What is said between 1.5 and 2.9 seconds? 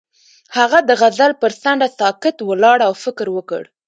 څنډه ساکت ولاړ